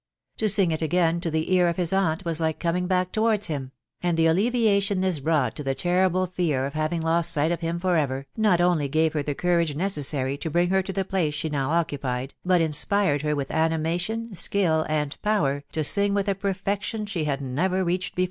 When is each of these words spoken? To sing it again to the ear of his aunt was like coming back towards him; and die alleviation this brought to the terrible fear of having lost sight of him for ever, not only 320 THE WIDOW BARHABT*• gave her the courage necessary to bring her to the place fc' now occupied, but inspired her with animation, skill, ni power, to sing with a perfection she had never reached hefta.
To 0.37 0.49
sing 0.49 0.71
it 0.71 0.81
again 0.81 1.21
to 1.21 1.29
the 1.29 1.53
ear 1.53 1.67
of 1.67 1.77
his 1.77 1.93
aunt 1.93 2.25
was 2.25 2.39
like 2.39 2.59
coming 2.59 2.87
back 2.87 3.11
towards 3.11 3.45
him; 3.45 3.71
and 4.01 4.17
die 4.17 4.23
alleviation 4.23 4.99
this 4.99 5.19
brought 5.19 5.55
to 5.57 5.63
the 5.63 5.75
terrible 5.75 6.25
fear 6.25 6.65
of 6.65 6.73
having 6.73 7.03
lost 7.03 7.31
sight 7.31 7.51
of 7.51 7.59
him 7.59 7.77
for 7.77 7.95
ever, 7.97 8.25
not 8.35 8.59
only 8.59 8.87
320 8.87 8.87
THE 8.87 8.93
WIDOW 8.93 8.93
BARHABT*• 8.93 8.93
gave 8.93 9.13
her 9.53 9.65
the 9.67 9.73
courage 9.75 9.77
necessary 9.77 10.37
to 10.39 10.49
bring 10.49 10.69
her 10.71 10.81
to 10.81 10.91
the 10.91 11.05
place 11.05 11.35
fc' 11.35 11.51
now 11.51 11.69
occupied, 11.69 12.33
but 12.43 12.61
inspired 12.61 13.21
her 13.21 13.35
with 13.35 13.51
animation, 13.51 14.33
skill, 14.33 14.87
ni 14.89 15.11
power, 15.21 15.63
to 15.71 15.83
sing 15.83 16.15
with 16.15 16.27
a 16.27 16.33
perfection 16.33 17.05
she 17.05 17.25
had 17.25 17.39
never 17.39 17.83
reached 17.83 18.15
hefta. 18.15 18.19